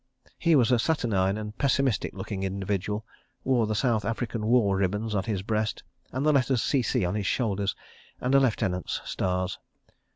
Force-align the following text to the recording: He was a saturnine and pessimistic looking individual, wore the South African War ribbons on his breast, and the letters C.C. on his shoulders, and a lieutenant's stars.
He 0.39 0.55
was 0.55 0.71
a 0.71 0.79
saturnine 0.79 1.37
and 1.37 1.55
pessimistic 1.59 2.15
looking 2.15 2.41
individual, 2.41 3.05
wore 3.43 3.67
the 3.67 3.75
South 3.75 4.03
African 4.03 4.47
War 4.47 4.75
ribbons 4.75 5.13
on 5.13 5.25
his 5.25 5.43
breast, 5.43 5.83
and 6.11 6.25
the 6.25 6.33
letters 6.33 6.63
C.C. 6.63 7.05
on 7.05 7.13
his 7.13 7.27
shoulders, 7.27 7.75
and 8.19 8.33
a 8.33 8.39
lieutenant's 8.39 8.99
stars. 9.05 9.59